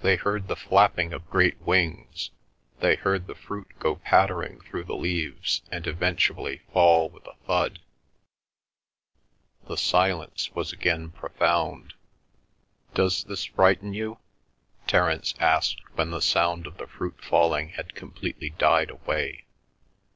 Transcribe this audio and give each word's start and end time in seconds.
They 0.00 0.14
heard 0.14 0.46
the 0.46 0.54
flapping 0.54 1.12
of 1.12 1.28
great 1.28 1.60
wings; 1.60 2.30
they 2.78 2.94
heard 2.94 3.26
the 3.26 3.34
fruit 3.34 3.66
go 3.80 3.96
pattering 3.96 4.60
through 4.60 4.84
the 4.84 4.94
leaves 4.94 5.60
and 5.72 5.88
eventually 5.88 6.58
fall 6.72 7.08
with 7.10 7.26
a 7.26 7.34
thud. 7.44 7.80
The 9.66 9.76
silence 9.76 10.52
was 10.54 10.72
again 10.72 11.10
profound. 11.10 11.94
"Does 12.94 13.24
this 13.24 13.46
frighten 13.46 13.92
you?" 13.92 14.18
Terence 14.86 15.34
asked 15.40 15.80
when 15.96 16.12
the 16.12 16.22
sound 16.22 16.68
of 16.68 16.78
the 16.78 16.86
fruit 16.86 17.16
falling 17.20 17.70
had 17.70 17.96
completely 17.96 18.50
died 18.50 18.88
away. 18.90 19.46